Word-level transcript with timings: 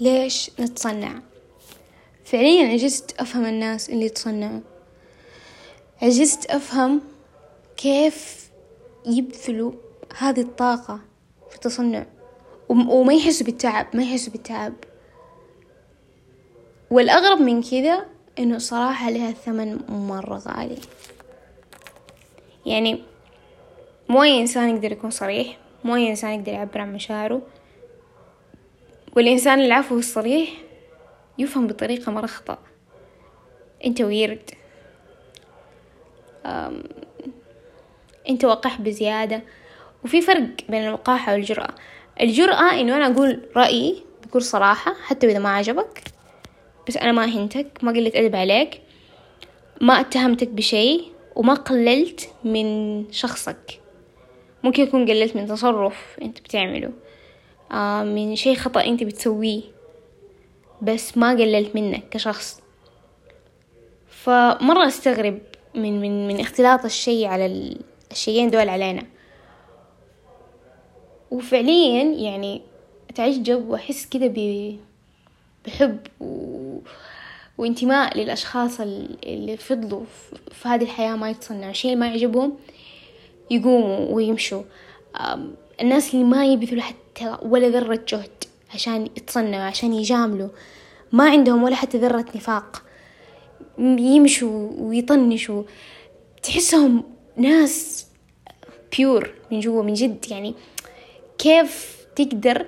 ليش 0.00 0.50
نتصنع؟ 0.60 1.20
فعليا 2.24 2.68
عجزت 2.68 3.20
أفهم 3.20 3.46
الناس 3.46 3.90
اللي 3.90 4.04
يتصنعوا. 4.04 4.60
عجزت 6.02 6.46
أفهم 6.46 7.00
كيف 7.76 8.50
يبذلوا 9.06 9.72
هذه 10.18 10.40
الطاقة 10.40 11.00
في 11.50 11.54
التصنع. 11.54 12.06
وما 12.68 13.14
يحسوا 13.14 13.46
بالتعب 13.46 13.86
ما 13.94 14.02
يحسوا 14.02 14.32
بالتعب. 14.32 14.72
والأغرب 16.90 17.40
من 17.40 17.62
كذا 17.62 18.06
إنه 18.38 18.58
صراحة 18.58 19.10
لها 19.10 19.32
ثمن 19.32 19.78
مرة 19.88 20.38
غالي. 20.38 20.78
يعني 22.66 23.02
مو 24.08 24.22
أي 24.22 24.40
إنسان 24.40 24.76
يقدر 24.76 24.92
يكون 24.92 25.10
صريح 25.10 25.58
مو 25.84 25.96
أي 25.96 26.10
إنسان 26.10 26.30
يقدر 26.30 26.52
يعبر 26.52 26.80
عن 26.80 26.92
مشاعره. 26.92 27.42
والإنسان 29.16 29.60
العفوي 29.60 29.98
الصريح 29.98 30.48
يفهم 31.38 31.66
بطريقة 31.66 32.12
مرة 32.12 32.26
خطأ. 32.26 32.58
أنت 33.84 34.00
ويرد. 34.00 34.50
أنت 38.28 38.44
وقح 38.44 38.80
بزيادة. 38.80 39.42
وفي 40.04 40.20
فرق 40.20 40.48
بين 40.68 40.84
الوقاحة 40.84 41.32
والجرأة. 41.32 41.74
الجرأة 42.20 42.80
إنه 42.80 42.96
أنا 42.96 43.06
أقول 43.06 43.48
رأيي 43.56 44.02
بكل 44.24 44.42
صراحة 44.42 44.94
حتى 45.04 45.26
إذا 45.26 45.38
ما 45.38 45.48
عجبك 45.48 46.02
بس 46.88 46.96
أنا 46.96 47.12
ما 47.12 47.24
هنتك 47.24 47.66
ما 47.82 47.92
قلت 47.92 48.16
أدب 48.16 48.36
عليك 48.36 48.80
ما 49.80 50.00
اتهمتك 50.00 50.48
بشيء 50.48 51.12
وما 51.36 51.54
قللت 51.54 52.30
من 52.44 53.04
شخصك. 53.12 53.80
ممكن 54.62 54.82
يكون 54.82 55.08
قللت 55.08 55.36
من 55.36 55.46
تصرف 55.46 56.16
أنت 56.22 56.40
بتعمله. 56.40 56.92
من 58.04 58.36
شيء 58.36 58.56
خطأ 58.56 58.84
أنت 58.84 59.02
بتسويه 59.02 59.62
بس 60.82 61.18
ما 61.18 61.30
قللت 61.30 61.74
منك 61.74 62.08
كشخص. 62.08 62.60
فمرة 64.08 64.86
استغرب 64.86 65.38
من 65.74 66.00
من 66.00 66.28
من 66.28 66.40
اختلاط 66.40 66.84
الشيء 66.84 67.26
على 67.26 67.76
الشيئين 68.10 68.50
دول 68.50 68.68
علينا. 68.68 69.02
وفعليا 71.30 72.02
يعني 72.02 72.62
أتعجب 73.10 73.68
وأحس 73.68 74.06
كده 74.06 74.26
بحب 75.66 75.98
و... 76.20 76.78
وانتماء 77.58 78.18
للأشخاص 78.18 78.80
اللي 78.80 79.56
فضلوا 79.56 80.04
في 80.52 80.68
هذه 80.68 80.82
الحياة 80.82 81.16
ما 81.16 81.30
يتصنعوا 81.30 81.72
شيء 81.72 81.96
ما 81.96 82.06
يعجبهم 82.06 82.56
يقوموا 83.50 84.14
ويمشوا. 84.14 84.62
الناس 85.80 86.14
اللي 86.14 86.24
ما 86.24 86.46
يبذلوا 86.46 86.82
حتى 86.82 87.36
ولا 87.42 87.68
ذرة 87.68 88.00
جهد 88.08 88.44
عشان 88.74 89.04
يتصنعوا 89.04 89.62
عشان 89.62 89.92
يجاملوا. 89.92 90.48
ما 91.12 91.30
عندهم 91.30 91.62
ولا 91.62 91.76
حتى 91.76 91.98
ذرة 91.98 92.26
نفاق. 92.34 92.82
يمشوا 93.78 94.70
ويطنشوا. 94.78 95.62
تحسهم 96.42 97.04
ناس 97.36 98.06
بيور 98.96 99.34
من 99.52 99.60
جوا 99.60 99.82
من 99.82 99.94
جد 99.94 100.26
يعني. 100.30 100.54
كيف 101.38 101.96
تقدر 102.16 102.66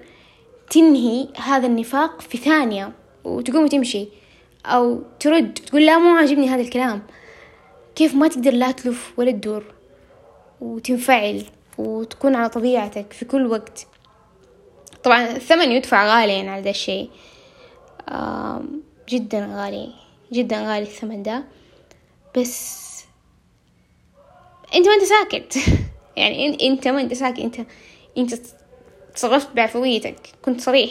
تنهي 0.71 1.29
هذا 1.37 1.67
النفاق 1.67 2.21
في 2.21 2.39
ثانية 2.39 2.93
وتقوم 3.25 3.65
وتمشي 3.65 4.09
أو 4.67 5.03
ترد 5.21 5.55
تقول 5.55 5.87
لا 5.87 5.99
مو 5.99 6.17
عاجبني 6.17 6.49
هذا 6.49 6.61
الكلام. 6.61 7.03
كيف 7.95 8.15
ما 8.15 8.29
تقدر 8.29 8.53
لا 8.53 8.71
تلف 8.71 9.13
ولا 9.17 9.31
تدور 9.31 9.65
وتنفعل؟ 10.61 11.43
وتكون 11.79 12.35
على 12.35 12.49
طبيعتك 12.49 13.13
في 13.13 13.25
كل 13.25 13.47
وقت. 13.47 13.87
طبعا 15.03 15.27
الثمن 15.27 15.73
يدفع 15.73 16.07
غاليا 16.07 16.51
على 16.51 16.63
ذا 16.63 16.71
الشيء. 16.71 17.11
جدا 19.09 19.47
غالي 19.55 19.93
جدا 20.33 20.61
غالي 20.61 20.83
الثمن 20.83 21.23
ده. 21.23 21.45
بس 22.37 22.89
أنت 24.75 24.87
ما 24.89 24.95
أنت 24.95 25.05
ساكت. 25.05 25.59
يعني 26.17 26.69
أنت 26.69 26.89
ما 26.89 27.01
أنت 27.01 27.15
ساكت 27.15 27.39
أنت 27.39 27.61
أنت 28.19 28.35
تصرفت 29.15 29.49
بعفويتك. 29.55 30.17
كنت 30.45 30.61
صريح. 30.61 30.91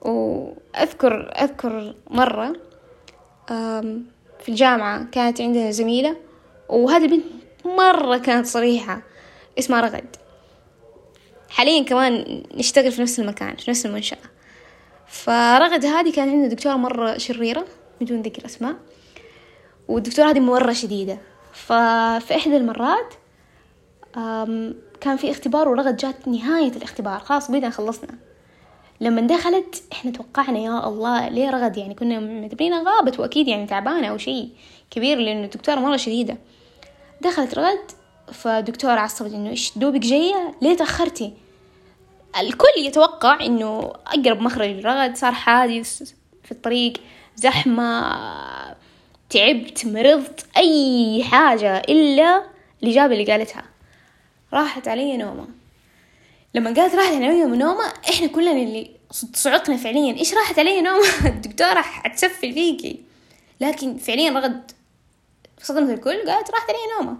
وأذكر 0.00 1.32
أذكر 1.42 1.94
مرة 2.10 2.56
في 4.40 4.48
الجامعة 4.48 5.04
كانت 5.10 5.40
عندنا 5.40 5.70
زميلة 5.70 6.16
وهذه 6.68 7.04
البنت 7.04 7.24
مرة 7.64 8.18
كانت 8.18 8.46
صريحة. 8.46 9.02
اسمها 9.58 9.80
رغد. 9.80 10.16
حاليا 11.48 11.82
كمان 11.82 12.42
نشتغل 12.54 12.92
في 12.92 13.02
نفس 13.02 13.20
المكان 13.20 13.56
في 13.56 13.70
نفس 13.70 13.86
المنشأة. 13.86 14.18
فرغد 15.06 15.84
هذه 15.84 16.12
كان 16.12 16.28
عندنا 16.28 16.48
دكتورة 16.48 16.74
مرة 16.74 17.18
شريرة 17.18 17.66
بدون 18.00 18.22
ذكر 18.22 18.46
أسماء. 18.46 18.76
والدكتورة 19.88 20.30
هذه 20.30 20.40
مرة 20.40 20.72
شديدة. 20.72 21.18
ففي 21.52 22.36
إحدى 22.36 22.56
المرات 22.56 23.14
كان 25.00 25.16
في 25.16 25.30
اختبار 25.30 25.68
ورغد 25.68 25.96
جات 25.96 26.28
نهاية 26.28 26.72
الاختبار. 26.72 27.18
خلاص 27.18 27.50
بدنا 27.50 27.70
خلصنا. 27.70 28.14
لما 29.00 29.20
دخلت 29.20 29.82
إحنا 29.92 30.10
توقعنا 30.10 30.58
يا 30.58 30.88
الله 30.88 31.28
ليه 31.28 31.50
رغد؟ 31.50 31.76
يعني 31.76 31.94
كنا 31.94 32.20
معتبرينها 32.20 32.82
غابت 32.82 33.20
وأكيد 33.20 33.48
يعني 33.48 33.66
تعبانة 33.66 34.06
أو 34.06 34.18
شيء 34.18 34.50
كبير 34.90 35.18
لأنه 35.18 35.44
الدكتورة 35.44 35.76
مرة 35.76 35.96
شديدة. 35.96 36.38
دخلت 37.26 37.58
رغد 37.58 37.90
فدكتورة 38.32 39.00
عصبت 39.00 39.32
إنه 39.32 39.50
إيش 39.50 39.78
دوبك 39.78 40.00
جاية؟ 40.00 40.54
ليه 40.62 40.76
تأخرتي؟ 40.76 41.32
الكل 42.40 42.78
يتوقع 42.78 43.40
إنه 43.40 43.92
أقرب 44.06 44.40
مخرج 44.40 44.86
رغد 44.86 45.16
صار 45.16 45.32
حادث 45.32 46.12
في 46.44 46.52
الطريق 46.52 46.92
زحمة 47.36 48.16
تعبت 49.30 49.86
مرضت 49.86 50.46
أي 50.56 51.24
حاجة 51.24 51.78
إلا 51.78 52.42
الإجابة 52.82 53.12
اللي 53.12 53.32
قالتها. 53.32 53.64
راحت 54.52 54.88
علي 54.88 55.16
نومة. 55.16 55.46
لما 56.54 56.74
قالت 56.74 56.94
راحت 56.94 57.12
علي 57.12 57.44
نومة 57.44 57.92
إحنا 58.10 58.26
كلنا 58.26 58.52
اللي 58.52 58.90
صعقنا 59.34 59.76
فعليا. 59.76 60.16
إيش 60.18 60.34
راحت 60.34 60.58
علي 60.58 60.80
نومة؟ 60.80 61.26
الدكتورة 61.26 61.80
حتسفل 61.80 62.52
فيكي. 62.52 63.06
لكن 63.60 63.96
فعليا 63.98 64.30
رغد 64.30 64.70
صدمت 65.62 65.90
الكل 65.90 66.30
قالت 66.30 66.50
راحت 66.50 66.70
علي 66.70 66.78
نومة. 67.00 67.16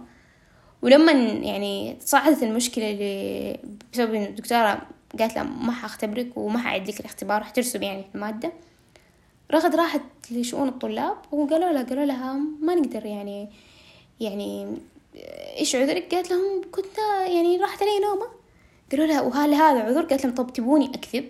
ولما 0.81 1.11
يعني 1.11 1.93
تصاعدت 1.93 2.43
المشكلة 2.43 2.91
اللي 2.91 3.59
بسبب 3.93 4.15
الدكتورة 4.15 4.81
قالت 5.19 5.35
لها 5.35 5.43
ما 5.43 5.71
حاختبرك 5.71 6.37
وما 6.37 6.59
حأعد 6.59 6.87
لك 6.89 6.99
الاختبار 6.99 7.43
حترسب 7.43 7.83
يعني 7.83 8.03
في 8.03 8.15
المادة. 8.15 8.51
رغد 9.51 9.75
راحت 9.75 10.01
لشؤون 10.31 10.67
الطلاب 10.67 11.17
وقالوا 11.31 11.71
لها 11.71 11.83
قالوا 11.83 12.05
لها 12.05 12.33
ما 12.61 12.75
نقدر 12.75 13.05
يعني 13.05 13.49
يعني 14.19 14.77
إيش 15.57 15.75
عذرك؟ 15.75 16.15
قالت 16.15 16.31
لهم 16.31 16.61
كنت 16.71 16.97
يعني 17.27 17.57
راحت 17.57 17.83
علي 17.83 17.99
نومة. 17.99 18.27
قالوا 18.91 19.05
لها 19.05 19.21
وهل 19.21 19.53
هذا 19.53 19.83
عذر؟ 19.83 20.05
قالت 20.05 20.25
لهم 20.25 20.35
طب 20.35 20.53
تبوني 20.53 20.85
أكذب؟ 20.85 21.29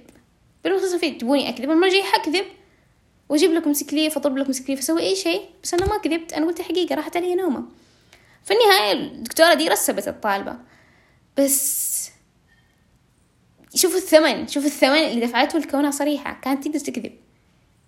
بالمختصر 0.64 0.98
فيه 0.98 1.18
تبوني 1.18 1.50
أكذب 1.50 1.72
المرة 1.72 1.88
الجاية 1.88 2.04
حكذب 2.04 2.46
وأجيب 3.30 3.52
لكم 3.52 3.74
sick 3.74 3.93
leave 3.93 4.18
اضرب 4.18 4.38
لكم 4.38 4.52
sick 4.52 4.64
leave 4.64 4.80
أسوي 4.80 5.02
أي 5.02 5.16
شيء. 5.16 5.50
بس 5.64 5.74
أنا 5.74 5.86
ما 5.86 5.98
كذبت 5.98 6.34
أنا 6.34 6.46
قلت 6.46 6.60
الحقيقة 6.60 6.96
راحت 6.96 7.18
علي 7.18 7.36
نومة. 7.36 7.66
في 8.44 8.54
النهاية 8.54 8.92
الدكتورة 8.92 9.54
دي 9.54 9.68
رسبت 9.68 10.08
الطالبة. 10.08 10.58
بس 11.38 12.12
شوفوا 13.76 13.98
الثمن 13.98 14.48
شوفوا 14.48 14.68
الثمن 14.68 14.98
اللي 14.98 15.26
دفعته 15.26 15.60
لكونها 15.60 15.92
صريحة. 15.92 16.40
كانت 16.42 16.68
تقدر 16.68 16.80
تكذب. 16.80 17.14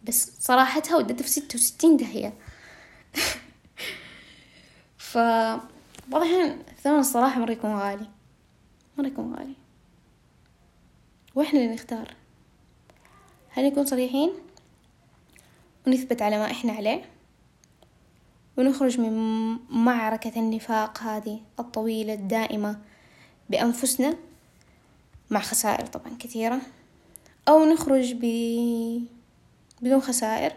بس 0.04 0.32
صراحتها 0.40 0.98
ودتها 0.98 1.24
في 1.24 1.30
ستة 1.30 1.56
وستين 1.56 1.98
داهية. 1.98 2.34
ف 4.98 5.18
بعض 6.08 6.22
الأحيان 6.24 6.60
ثمن 6.84 7.00
الصراحة 7.00 7.40
مرة 7.40 7.52
يكون 7.52 7.76
غالي. 7.76 8.08
مرة 8.98 9.08
يكون 9.08 9.36
غالي. 9.36 9.54
وإحنا 11.36 11.60
اللي 11.60 11.74
نختار. 11.74 12.16
هل 13.50 13.66
نكون 13.66 13.86
صريحين؟ 13.86 14.32
ونثبت 15.88 16.22
على 16.22 16.38
ما 16.38 16.52
إحنا 16.52 16.74
عليه. 16.74 17.06
ونخرج 18.58 19.00
من 19.00 19.14
معركة 19.70 20.40
النفاق 20.40 21.04
هذه 21.04 21.42
الطويلة 21.60 22.14
الدائمة 22.14 22.80
بأنفسنا 23.50 24.18
مع 25.30 25.40
خسائر 25.40 25.86
طبعا 25.86 26.18
كثيرة. 26.20 26.62
أو 27.48 27.66
نخرج 27.66 28.14
ب... 28.14 28.26
بدون 29.82 30.02
خسائر 30.02 30.54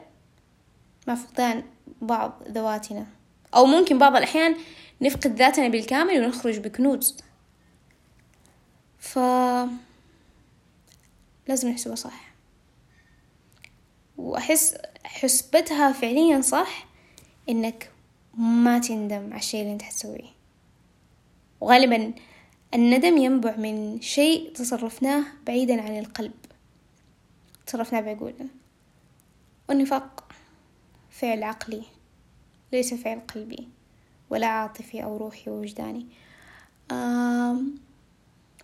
مع 1.07 1.15
فقدان 1.15 1.63
بعض 2.03 2.43
ذواتنا. 2.49 3.07
أو 3.55 3.67
ممكن 3.67 3.99
بعض 3.99 4.17
الأحيان 4.17 4.57
نفقد 5.01 5.37
ذاتنا 5.37 5.69
بالكامل 5.69 6.25
ونخرج 6.25 6.59
بكنوز. 6.59 7.17
ف 8.99 9.19
لازم 11.49 11.69
نحسبها 11.69 11.95
صح. 11.95 12.32
وأحس 14.19 14.75
حسبتها 15.05 15.93
فعليا 15.93 16.41
صح 16.41 16.87
إنك 17.49 17.91
ما 18.39 18.79
تندم 18.79 19.27
على 19.31 19.37
الشيء 19.37 19.61
اللي 19.61 19.73
أنت 19.73 19.83
حتسويه. 19.83 20.31
وغالبا 21.61 22.13
الندم 22.75 23.17
ينبع 23.17 23.57
من 23.57 24.01
شيء 24.01 24.53
تصرفناه 24.53 25.25
بعيدا 25.47 25.83
عن 25.83 25.99
القلب. 25.99 26.33
تصرف 27.67 27.93
نابع 27.93 28.11
يقول 28.11 28.35
والنفاق 29.69 30.33
فعل 31.11 31.43
عقلي 31.43 31.83
ليس 32.73 32.95
فعل 32.95 33.21
قلبي 33.35 33.69
ولا 34.31 34.47
عاطفي 34.47 35.05
أو 35.05 35.17
روحي 35.17 35.51
ووجداني 35.51 36.07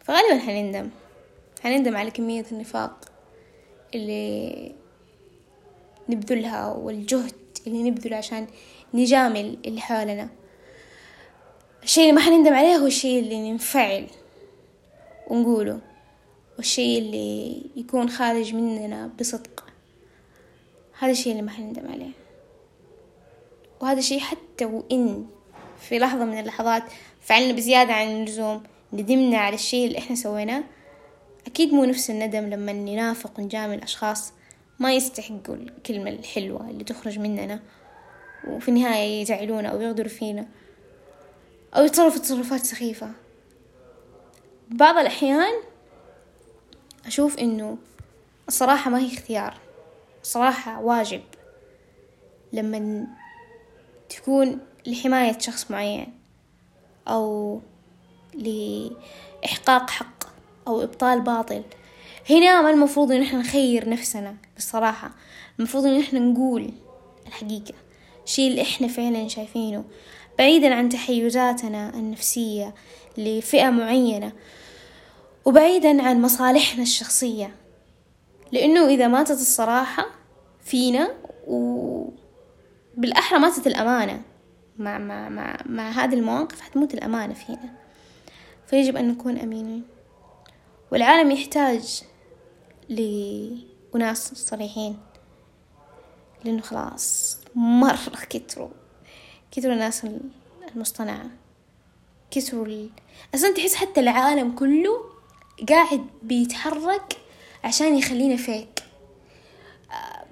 فغالبا 0.04 0.38
حنندم. 0.46 0.90
حنندم 1.62 1.96
على 1.96 2.10
كمية 2.10 2.46
النفاق 2.52 3.12
اللي 3.94 4.74
نبذلها 6.08 6.66
والجهد 6.72 7.34
اللي 7.66 7.90
نبذله 7.90 8.16
عشان 8.16 8.46
نجامل 8.94 9.58
اللي 9.66 9.80
حولنا 9.80 10.28
الشيء 11.82 12.02
اللي 12.02 12.12
ما 12.12 12.20
حنندم 12.20 12.54
عليه 12.54 12.76
هو 12.76 12.86
الشيء 12.86 13.18
اللي 13.18 13.50
ننفعل 13.52 14.06
ونقوله 15.26 15.80
والشيء 16.56 16.98
اللي 16.98 17.62
يكون 17.76 18.08
خارج 18.10 18.54
مننا 18.54 19.10
بصدق. 19.20 19.64
هذا 20.98 21.10
الشيء 21.12 21.32
اللي 21.32 21.42
ما 21.42 21.50
حنندم 21.50 21.92
عليه. 21.92 22.10
وهذا 23.80 23.98
الشيء 23.98 24.20
حتى 24.20 24.64
وإن 24.64 25.26
في 25.80 25.98
لحظة 25.98 26.24
من 26.24 26.38
اللحظات 26.38 26.82
فعلنا 27.20 27.52
بزيادة 27.52 27.92
عن 27.94 28.06
اللزوم 28.08 28.62
ندمنا 28.92 29.38
على 29.38 29.54
الشيء 29.54 29.86
اللي 29.86 29.98
إحنا 29.98 30.16
سويناه 30.16 30.64
أكيد 31.46 31.72
مو 31.72 31.84
نفس 31.84 32.10
الندم 32.10 32.50
لما 32.50 32.72
ننافق 32.72 33.40
ونجامل 33.40 33.82
أشخاص 33.82 34.32
ما 34.78 34.92
يستحقوا 34.92 35.54
الكلمة 35.54 36.10
الحلوة 36.10 36.70
اللي 36.70 36.84
تخرج 36.84 37.18
مننا. 37.18 37.60
وفي 38.48 38.68
النهاية 38.68 39.22
يزعلونا 39.22 39.68
أو 39.68 39.80
يغدروا 39.80 40.08
فينا. 40.08 40.46
أو 41.76 41.84
يتصرفوا 41.84 42.20
تصرفات 42.20 42.60
سخيفة. 42.60 43.10
بعض 44.68 44.96
الأحيان 44.96 45.54
أشوف 47.06 47.38
إنه 47.38 47.78
الصراحة 48.48 48.90
ما 48.90 48.98
هي 48.98 49.14
اختيار. 49.14 49.54
الصراحة 50.22 50.80
واجب. 50.80 51.22
لما 52.52 53.06
تكون 54.08 54.58
لحماية 54.86 55.38
شخص 55.38 55.70
معين. 55.70 56.14
أو 57.08 57.60
لإحقاق 58.34 59.90
حق 59.90 60.24
أو 60.68 60.82
إبطال 60.82 61.20
باطل. 61.20 61.62
هنا 62.30 62.62
ما 62.62 62.70
المفروض 62.70 63.12
إن 63.12 63.22
إحنا 63.22 63.38
نخير 63.38 63.88
نفسنا. 63.88 64.36
بالصراحة 64.58 65.10
المفروض 65.58 65.86
إن 65.86 66.00
إحنا 66.00 66.18
نقول 66.18 66.70
الحقيقة 67.26 67.74
الشيء 68.24 68.50
اللي 68.50 68.62
إحنا 68.62 68.88
فعلا 68.88 69.28
شايفينه 69.28 69.84
بعيدا 70.38 70.74
عن 70.74 70.88
تحيزاتنا 70.88 71.94
النفسية 71.94 72.74
لفئة 73.18 73.70
معينة 73.70 74.32
وبعيدا 75.44 76.02
عن 76.02 76.22
مصالحنا 76.22 76.82
الشخصية. 76.82 77.54
لأنه 78.52 78.88
إذا 78.88 79.08
ماتت 79.08 79.30
الصراحة 79.40 80.06
فينا 80.64 81.14
وبالأحرى 81.46 83.38
ماتت 83.38 83.66
الأمانة. 83.66 84.22
مع, 84.78 84.98
مع, 84.98 85.28
مع, 85.28 85.58
مع 85.66 85.90
هذه 85.90 86.14
المواقف 86.14 86.60
حتموت 86.60 86.94
الأمانة 86.94 87.34
فينا. 87.34 87.74
فيجب 88.66 88.96
أن 88.96 89.08
نكون 89.08 89.38
أمينين. 89.38 89.82
والعالم 90.92 91.30
يحتاج 91.30 92.02
لأناس 93.94 94.34
صريحين. 94.34 94.98
لأنه 96.44 96.62
خلاص 96.62 97.38
مرة 97.54 98.24
كتروا 98.30 98.68
كتروا 99.50 99.72
الناس 99.72 100.06
المصطنعة. 100.74 101.30
كتروا 102.30 102.66
ال... 102.66 102.90
أصلا 103.34 103.54
تحس 103.54 103.74
حتى 103.74 104.00
العالم 104.00 104.54
كله 104.54 105.04
قاعد 105.68 106.06
بيتحرك 106.22 107.16
عشان 107.64 107.96
يخلينا 107.96 108.36
fake 108.36 108.82
آه، 109.90 110.24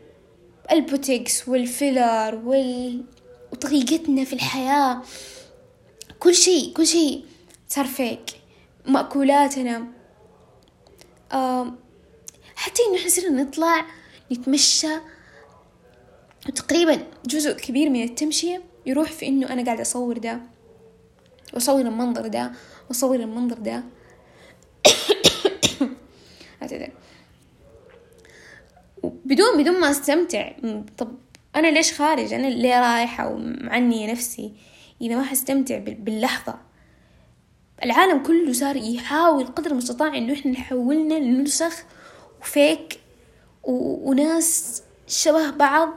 البوتكس 0.73 1.49
وال 1.49 1.72
filler 1.72 2.41
وال... 2.45 3.05
وطريقتنا 3.53 4.25
في 4.25 4.33
الحياة. 4.33 5.03
كل 6.21 6.35
شيء 6.35 6.73
كل 6.73 6.87
شيء 6.87 7.25
صار 7.69 7.85
فيك 7.87 8.31
مأكولاتنا. 8.87 9.87
حتى 12.67 12.83
إنه 12.89 12.99
إحنا 12.99 13.09
صرنا 13.09 13.43
نطلع 13.43 13.87
نتمشى. 14.33 14.97
وتقريبا 16.49 17.07
جزء 17.27 17.53
كبير 17.53 17.91
من 17.91 18.03
التمشية 18.03 18.63
يروح 18.87 19.13
في 19.13 19.29
إنه 19.29 19.53
أنا 19.53 19.65
قاعدة 19.65 19.83
أصور 19.83 20.19
ده 20.19 20.41
وأصور 21.55 21.81
المنظر 21.81 22.27
ده 22.27 22.53
وأصور 22.89 23.17
المنظر 23.17 23.59
ده. 23.59 23.85
بدون 29.25 29.63
بدون 29.63 29.81
ما 29.81 29.91
أستمتع. 29.91 30.53
طب 30.99 31.17
أنا 31.57 31.67
ليش 31.67 31.93
خارج؟ 31.93 32.33
أنا 32.33 32.47
ليه 32.47 32.81
رايحة؟ 32.81 33.29
ومعني 33.29 34.13
نفسي. 34.13 34.53
إذا 35.01 35.17
ما 35.17 35.23
حستمتع 35.23 35.79
باللحظة. 35.79 36.59
العالم 37.85 38.23
كله 38.23 38.53
صار 38.53 38.77
يحاول 38.77 39.47
قدر 39.47 39.71
المستطاع 39.71 40.17
إنه 40.17 40.33
إحنا 40.33 40.53
نحولنا 40.53 41.15
لنسخ 41.15 41.85
وفيك 42.47 43.01
و... 43.65 44.11
وناس 44.11 44.83
شبه 45.07 45.51
بعض 45.51 45.89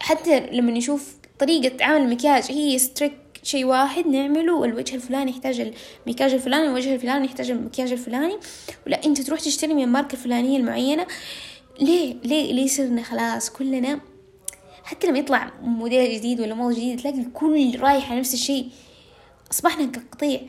حتى 0.00 0.40
لما 0.40 0.72
نشوف 0.72 1.16
طريقة 1.38 1.84
عمل 1.84 2.00
المكياج 2.00 2.44
هي 2.52 2.78
ستريك 2.78 3.12
شيء 3.42 3.64
واحد 3.64 4.06
نعمله 4.06 4.54
والوجه 4.54 4.94
الفلاني 4.94 5.30
يحتاج 5.30 5.72
المكياج 6.06 6.32
الفلاني 6.32 6.68
والوجه 6.68 6.94
الفلاني 6.94 7.24
يحتاج 7.26 7.50
المكياج 7.50 7.92
الفلاني. 7.92 8.36
ولا 8.86 9.04
انت 9.04 9.20
تروح 9.20 9.40
تشتري 9.40 9.74
من 9.74 9.82
الماركة 9.82 10.12
الفلانية 10.12 10.58
المعينة. 10.58 11.06
ليه؟ 11.80 12.14
ليه؟ 12.24 12.52
ليه 12.52 12.66
صرنا 12.66 13.02
خلاص 13.02 13.50
كلنا؟ 13.50 14.00
حتى 14.84 15.06
لما 15.06 15.18
يطلع 15.18 15.52
موديل 15.62 16.14
جديد 16.18 16.40
ولا 16.40 16.54
موضة 16.54 16.76
جديدة 16.76 17.02
تلاقي 17.02 17.18
الكل 17.18 17.80
رايح 17.80 18.10
على 18.10 18.20
نفس 18.20 18.34
الشيء. 18.34 18.68
أصبحنا 19.52 19.86
كقطيع. 19.86 20.40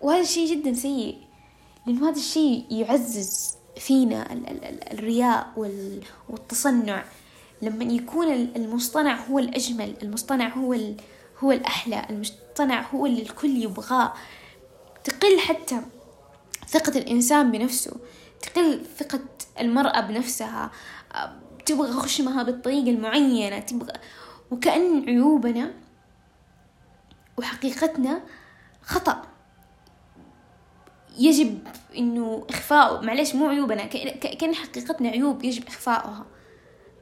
وهذا 0.00 0.20
الشيء 0.20 0.50
جدا 0.50 0.72
سيء. 0.72 1.16
لأنه 1.86 2.08
هذا 2.08 2.16
الشيء 2.16 2.66
يعزز 2.70 3.56
فينا 3.76 4.32
ال 4.32 4.48
ال 4.48 4.64
ال 4.64 4.92
الرياء 4.92 5.52
والتصنع. 6.28 7.04
لما 7.62 7.84
يكون 7.84 8.32
المصطنع 8.32 9.24
هو 9.24 9.38
الأجمل 9.38 9.94
المصطنع 10.02 10.48
هو 10.48 10.76
هو 11.38 11.52
الأحلى 11.52 12.06
المصطنع 12.10 12.90
هو 12.90 13.06
اللي 13.06 13.22
الكل 13.22 13.62
يبغاه. 13.62 14.12
تقل 15.04 15.38
حتى 15.38 15.80
ثقة 16.68 16.98
الإنسان 16.98 17.50
بنفسه 17.50 17.96
تقل 18.42 18.86
ثقة 18.98 19.20
المرأة 19.60 20.00
بنفسها. 20.00 20.70
تبغى 21.66 21.92
خشمها 21.92 22.42
بالطريقة 22.42 22.90
المعينة 22.90 23.58
تبغى. 23.58 23.92
وكأن 24.50 25.04
عيوبنا 25.08 25.74
وحقيقتنا 27.38 28.22
خطأ. 28.82 29.31
يجب 31.18 31.58
إنه 31.96 32.46
إخفاؤه. 32.50 33.00
معلش 33.00 33.34
مو 33.34 33.48
عيوبنا 33.48 33.84
كأن 33.84 34.54
حقيقتنا 34.54 35.08
عيوب 35.08 35.44
يجب 35.44 35.66
إخفاؤها. 35.68 36.26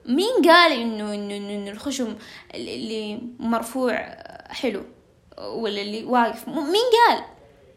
مين 0.07 0.45
قال 0.45 0.73
إنه 0.73 1.14
إنه 1.14 1.37
إنه 1.37 1.71
الخشم 1.71 2.17
اللي 2.55 3.21
مرفوع 3.38 3.95
حلو 4.49 4.83
ولا 5.38 5.81
اللي 5.83 6.05
واقف؟ 6.05 6.49
مين 6.49 6.90
قال؟ 7.09 7.25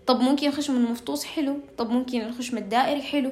طب 0.07 0.19
ممكن 0.19 0.47
الخشم 0.47 0.75
المفطوس 0.75 1.25
حلو؟ 1.25 1.59
طب 1.77 1.89
ممكن 1.89 2.21
الخشم 2.21 2.57
الدائري 2.57 3.01
حلو؟ 3.01 3.31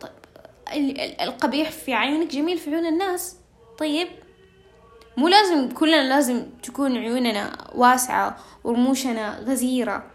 طيب 0.00 0.98
القبيح 1.20 1.70
في 1.70 1.94
عينك 1.94 2.32
جميل 2.32 2.58
في 2.58 2.70
عيون 2.70 2.86
الناس. 2.86 3.36
طيب 3.78 4.08
مو 5.16 5.28
لازم 5.28 5.68
كلنا 5.68 6.08
لازم 6.08 6.46
تكون 6.62 6.96
عيوننا 6.96 7.56
واسعة 7.74 8.36
ورموشنا 8.64 9.38
غزيرة 9.38 10.10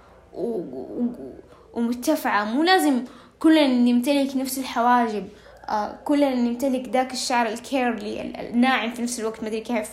ومرتفعة 1.74 2.44
مو 2.44 2.64
لازم 2.64 3.04
كلنا 3.40 3.68
نمتلك 3.68 4.36
نفس 4.36 4.58
الحواجب. 4.58 5.30
آه 5.70 6.00
كلنا 6.06 6.36
نمتلك 6.36 6.90
ذاك 6.90 7.14
الشعر 7.14 7.48
الكيرلي 7.48 8.22
الناعم 8.22 8.94
في 8.94 9.02
نفس 9.02 9.20
الوقت 9.20 9.44
مدري 9.44 9.62
كيف. 9.62 9.90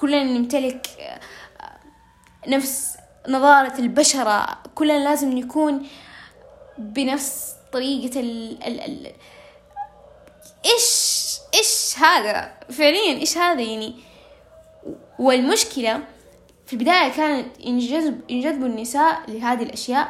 كلنا 0.00 0.24
نمتلك 0.24 0.86
آه 1.00 1.20
نفس 2.48 2.96
نظارة 3.28 3.78
البشرة. 3.78 4.58
كلنا 4.74 5.04
لازم 5.04 5.38
نكون 5.38 5.86
بنفس 6.78 7.52
طريقة 7.72 8.20
ال 8.20 8.58
ال 8.66 8.80
ال 8.80 9.12
إيش 10.64 11.38
إيش 11.54 11.98
هذا؟ 11.98 12.52
فعليا 12.70 13.20
إيش 13.20 13.38
هذا 13.38 13.60
يعني؟ 13.60 13.94
والمشكلة 15.18 16.02
في 16.66 16.72
البداية 16.72 17.12
كانت 17.12 17.60
ينجذب 17.60 18.20
ينجذبوا 18.28 18.66
النساء 18.66 19.22
لهذه 19.28 19.62
الأشياء. 19.62 20.08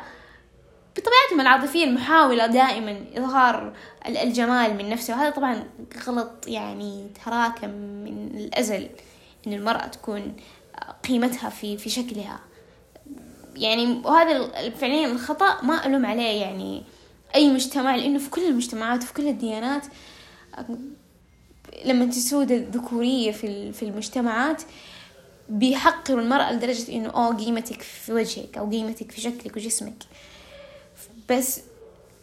بطبيعتهم 0.96 1.40
العاطفية 1.40 1.84
المحاولة 1.84 2.46
دائما 2.46 3.04
إظهار 3.16 3.72
الجمال 4.06 4.76
من 4.76 4.90
نفسه. 4.90 5.14
وهذا 5.14 5.30
طبعا 5.30 5.64
غلط 6.06 6.30
يعني 6.46 7.06
تراكم 7.24 7.70
من 7.70 8.30
الأزل 8.34 8.88
إن 9.46 9.52
المرأة 9.52 9.86
تكون 9.86 10.36
قيمتها 11.08 11.50
في 11.50 11.78
في 11.78 11.90
شكلها. 11.90 12.40
يعني 13.56 14.00
وهذا 14.04 14.50
فعليا 14.70 15.06
الخطأ 15.06 15.62
ما 15.62 15.86
ألوم 15.86 16.06
عليه 16.06 16.40
يعني 16.40 16.82
أي 17.34 17.48
مجتمع 17.50 17.96
لأنه 17.96 18.18
في 18.18 18.30
كل 18.30 18.46
المجتمعات 18.46 19.02
وفي 19.02 19.14
كل 19.14 19.28
الديانات 19.28 19.86
لما 21.84 22.06
تسود 22.06 22.50
الذكورية 22.52 23.32
في 23.32 23.72
في 23.72 23.82
المجتمعات 23.82 24.62
بيحقروا 25.48 26.20
المرأة 26.20 26.52
لدرجة 26.52 26.92
إنه 26.92 27.08
أوه 27.08 27.36
قيمتك 27.36 27.82
في 27.82 28.12
وجهك 28.12 28.58
أو 28.58 28.70
قيمتك 28.70 29.12
في 29.12 29.20
شكلك 29.20 29.56
وجسمك. 29.56 30.02
بس 31.30 31.60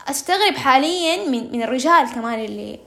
أستغرب 0.07 0.55
حاليا 0.55 1.29
من 1.29 1.51
من 1.51 1.63
الرجال 1.63 2.11
كمان 2.15 2.39
اللي 2.39 2.79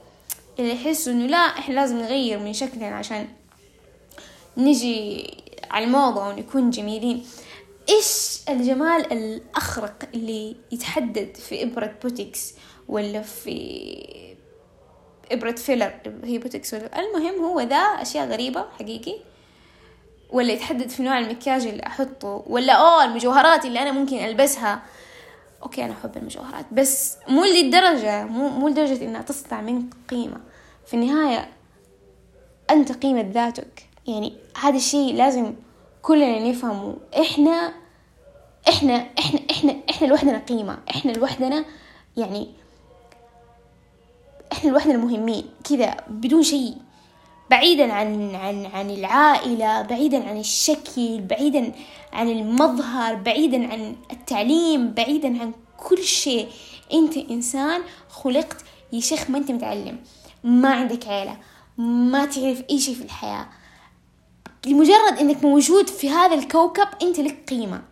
اللي 0.59 0.71
يحسوا 0.71 1.13
إنه 1.13 1.25
لا 1.25 1.37
إحنا 1.37 1.73
لازم 1.73 1.97
نغير 1.97 2.39
من 2.39 2.53
شكلنا 2.53 2.95
عشان 2.95 3.27
نجي 4.57 5.33
على 5.71 5.85
الموضة 5.85 6.27
ونكون 6.27 6.69
جميلين. 6.69 7.25
إيش 7.89 8.39
الجمال 8.49 9.13
الأخرق 9.13 10.09
اللي 10.13 10.55
يتحدد 10.71 11.35
في 11.35 11.63
إبرة 11.63 11.95
بوتكس 12.03 12.53
ولا 12.87 13.21
في 13.21 14.35
إبرة 15.31 15.51
filler؟ 15.51 15.93
هي 16.23 16.37
بوتكس 16.37 16.73
ولا 16.73 16.99
المهم 16.99 17.43
هو 17.43 17.61
ذا 17.61 17.75
أشياء 17.75 18.27
غريبة 18.27 18.65
حقيقي 18.79 19.15
ولا 20.29 20.53
يتحدد 20.53 20.89
في 20.89 21.03
نوع 21.03 21.19
المكياج 21.19 21.67
اللي 21.67 21.87
أحطه 21.87 22.43
ولا 22.47 22.73
أوه 22.73 23.05
المجوهرات 23.05 23.65
اللي 23.65 23.79
أنا 23.81 23.91
ممكن 23.91 24.17
ألبسها 24.17 24.81
أوكي 25.63 25.85
أنا 25.85 25.93
أحب 25.93 26.17
المجوهرات 26.17 26.65
بس 26.71 27.17
مو 27.27 27.43
للدرجة 27.43 28.25
مو 28.25 28.49
مو 28.49 28.67
لدرجة 28.67 29.05
إنها 29.05 29.21
تصنع 29.21 29.61
منك 29.61 29.93
قيمة. 30.09 30.37
في 30.85 30.93
النهاية 30.93 31.49
أنت 32.69 32.91
قيمة 32.91 33.21
ذاتك. 33.31 33.89
يعني 34.07 34.33
هذا 34.61 34.75
الشيء 34.75 35.15
لازم 35.15 35.53
كلنا 36.01 36.49
نفهمه. 36.49 36.95
إحنا 37.21 37.73
إحنا 38.69 39.07
إحنا 39.19 39.39
إحنا 39.51 39.75
إحنا 39.89 40.07
لوحدنا 40.07 40.37
قيمة. 40.37 40.77
إحنا 40.89 41.11
لوحدنا 41.11 41.65
يعني 42.17 42.47
إحنا 44.51 44.69
لوحدنا 44.69 44.97
مهمين. 44.97 45.49
كذا 45.69 45.97
بدون 46.07 46.43
شيء. 46.43 46.77
بعيدا 47.49 47.93
عن 47.93 48.35
عن 48.35 48.65
عن 48.65 48.89
العائلة 48.89 49.81
بعيدا 49.81 50.29
عن 50.29 50.39
الشكل 50.39 51.21
بعيدا 51.21 51.71
عن 52.13 52.29
المظهر 52.29 53.15
بعيدا 53.15 53.73
عن 53.73 53.95
التعليم 54.11 54.91
بعيدا 54.91 55.41
عن 55.41 55.51
كل 55.77 56.03
شيء. 56.03 56.47
أنت 56.93 57.17
إنسان 57.17 57.81
خلقت 58.09 58.57
يا 58.93 58.99
شيخ 58.99 59.29
ما 59.29 59.37
أنت 59.37 59.51
متعلم 59.51 59.99
ما 60.43 60.69
عندك 60.69 61.07
عيلة 61.07 61.37
ما 61.77 62.25
تعرف 62.25 62.63
أي 62.69 62.79
شيء 62.79 62.95
في 62.95 63.03
الحياة. 63.03 63.47
لمجرد 64.65 65.17
إنك 65.19 65.43
موجود 65.43 65.87
في 65.87 66.09
هذا 66.09 66.35
الكوكب 66.35 66.87
أنت 67.01 67.19
لك 67.19 67.49
قيمة. 67.49 67.83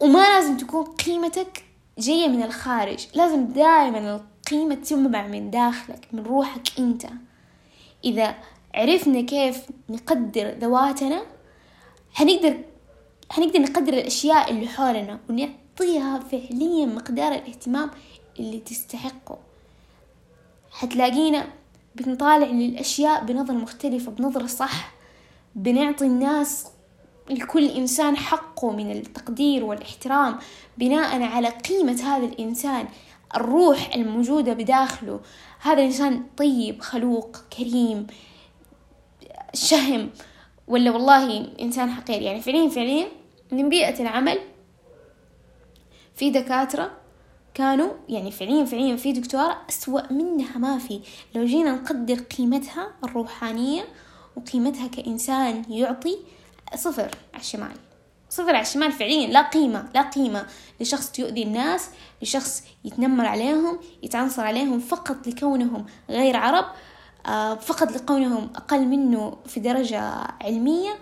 وما 0.00 0.18
لازم 0.18 0.56
تكون 0.56 0.84
قيمتك 0.84 1.64
جاية 1.98 2.28
من 2.28 2.42
الخارج 2.42 3.06
لازم 3.14 3.46
دائما 3.46 4.16
القيمة 4.16 4.74
تنبع 4.74 5.26
من 5.26 5.50
داخلك 5.50 6.08
من 6.12 6.22
روحك 6.22 6.62
أنت. 6.78 7.06
إذا 8.06 8.34
عرفنا 8.74 9.20
كيف 9.20 9.62
نقدر 9.90 10.48
ذواتنا 10.48 11.22
حنقدر 12.12 12.56
حنقدر 13.30 13.60
نقدر 13.60 13.92
الأشياء 13.92 14.50
اللي 14.50 14.68
حولنا 14.68 15.18
ونعطيها 15.30 16.18
فعليا 16.18 16.86
مقدار 16.86 17.32
الاهتمام 17.32 17.90
اللي 18.38 18.58
تستحقه. 18.58 19.38
حتلاقينا 20.70 21.46
بنطالع 21.94 22.46
للأشياء 22.46 23.24
بنظرة 23.24 23.54
مختلفة 23.54 24.12
بنظرة 24.12 24.46
صح 24.46 24.92
بنعطي 25.54 26.04
الناس 26.04 26.66
لكل 27.30 27.68
إنسان 27.68 28.16
حقه 28.16 28.70
من 28.70 28.90
التقدير 28.90 29.64
والاحترام 29.64 30.38
بناء 30.78 31.22
على 31.22 31.48
قيمة 31.48 32.02
هذا 32.02 32.24
الإنسان. 32.24 32.88
الروح 33.36 33.94
الموجودة 33.94 34.52
بداخله. 34.52 35.20
هذا 35.60 35.78
الإنسان 35.78 36.26
طيب 36.36 36.82
خلوق 36.82 37.36
كريم 37.58 38.06
شهم 39.54 40.10
ولا 40.68 40.90
والله 40.90 41.48
إنسان 41.60 41.90
حقير. 41.90 42.22
يعني 42.22 42.40
فعليا 42.40 42.68
فعليا 42.68 43.06
من 43.52 43.68
بيئة 43.68 44.02
العمل 44.02 44.38
في 46.14 46.30
دكاترة 46.30 46.90
كانوا 47.54 47.88
يعني 48.08 48.30
فعليا 48.30 48.64
فعليا 48.64 48.96
في 48.96 49.12
دكتورة 49.12 49.56
أسوأ 49.68 50.12
منها 50.12 50.58
ما 50.58 50.78
في. 50.78 51.00
لو 51.34 51.44
جينا 51.44 51.72
نقدر 51.72 52.14
قيمتها 52.14 52.92
الروحانية 53.04 53.84
وقيمتها 54.36 54.86
كإنسان 54.86 55.62
يعطي 55.68 56.18
صفر 56.74 57.10
على 57.34 57.40
الشمال. 57.40 57.85
صفر 58.30 58.48
على 58.48 58.60
الشمال 58.60 58.92
فعليا 58.92 59.26
لا 59.26 59.42
قيمة 59.42 59.88
لا 59.94 60.02
قيمة 60.02 60.46
لشخص 60.80 61.18
يؤذي 61.18 61.42
الناس 61.42 61.88
لشخص 62.22 62.62
يتنمر 62.84 63.26
عليهم 63.26 63.78
يتعنصر 64.02 64.42
عليهم 64.42 64.80
فقط 64.80 65.26
لكونهم 65.26 65.86
غير 66.10 66.36
عرب 66.36 66.64
آه، 67.26 67.54
فقط 67.54 67.92
لكونهم 67.92 68.50
أقل 68.56 68.86
منه 68.86 69.36
في 69.46 69.60
درجة 69.60 70.00
علمية 70.40 70.98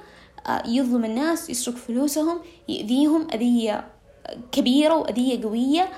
آه، 0.47 0.63
يظلم 0.67 1.05
الناس 1.05 1.51
يسرق 1.51 1.77
فلوسهم 1.77 2.41
يؤذيهم 2.69 3.27
أذية 3.35 3.91
كبيرة 4.53 4.95
وأذية 4.95 5.43
قوية 5.43 5.89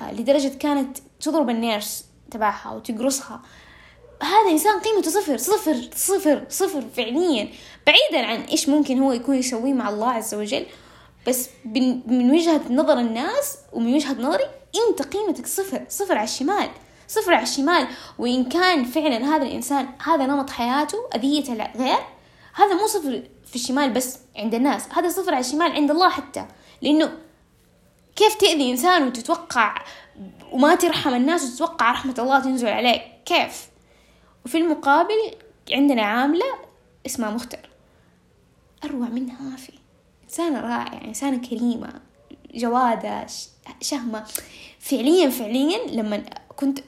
آه، 0.00 0.12
لدرجة 0.12 0.48
كانت 0.48 0.98
تضرب 1.20 1.50
النيرس 1.50 2.04
تبعها 2.30 2.70
وتقرصها. 2.70 3.42
هذا 4.22 4.50
إنسان 4.50 4.80
قيمته 4.80 5.10
صفر 5.10 5.36
صفر 5.36 5.76
صفر 5.94 6.44
صفر 6.48 6.84
فعليا. 6.96 7.48
بعيدا 7.88 8.26
عن 8.26 8.40
إيش 8.40 8.68
ممكن 8.68 8.98
هو 8.98 9.12
يكون 9.12 9.36
يسويه 9.36 9.72
مع 9.72 9.88
الله 9.88 10.10
عز 10.10 10.34
وجل 10.34 10.66
بس 11.26 11.48
من 12.06 12.30
وجهة 12.30 12.60
نظر 12.70 12.98
الناس 12.98 13.58
ومن 13.72 13.94
وجهة 13.94 14.12
نظري 14.12 14.44
أنت 14.88 15.02
قيمتك 15.02 15.46
صفر 15.46 15.84
صفر 15.88 16.14
على 16.14 16.24
الشمال 16.24 16.70
صفر 17.08 17.34
على 17.34 17.42
الشمال. 17.42 17.86
وإن 18.18 18.44
كان 18.44 18.84
فعلا 18.84 19.24
هذا 19.24 19.42
الإنسان 19.42 19.88
هذا 20.02 20.26
نمط 20.26 20.50
حياته 20.50 20.98
أذية 21.14 21.52
الغير 21.52 21.98
هذا 22.54 22.74
مو 22.74 22.86
صفر 22.86 23.22
في 23.46 23.54
الشمال 23.54 23.90
بس 23.90 24.18
عند 24.36 24.54
الناس 24.54 24.88
هذا 24.92 25.08
صفر 25.08 25.34
على 25.34 25.40
الشمال 25.40 25.72
عند 25.72 25.90
الله 25.90 26.08
حتى. 26.08 26.44
لأنه 26.82 27.12
كيف 28.16 28.34
تأذي 28.34 28.70
إنسان 28.70 29.06
وتتوقع 29.06 29.84
وما 30.52 30.74
ترحم 30.74 31.14
الناس 31.14 31.44
وتتوقع 31.44 31.92
رحمة 31.92 32.14
الله 32.18 32.40
تنزل 32.40 32.68
عليك؟ 32.68 33.02
كيف؟ 33.26 33.68
وفي 34.44 34.58
المقابل 34.58 35.34
عندنا 35.72 36.02
عاملة 36.02 36.46
اسمها 37.06 37.30
مختر. 37.30 37.68
أروع 38.84 39.08
منها 39.08 39.42
ما 39.42 39.56
في 39.56 39.72
إنسانة 40.24 40.60
رائعة 40.60 41.04
إنسانة 41.04 41.38
كريمة 41.38 41.92
جوادة 42.54 43.26
شهمة. 43.80 44.24
فعليا 44.78 45.30
فعليا 45.30 45.86
لما 45.86 46.22
كنت 46.56 46.78